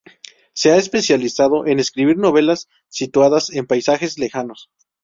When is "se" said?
0.53-0.71